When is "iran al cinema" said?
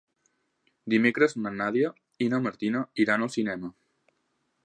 3.05-3.73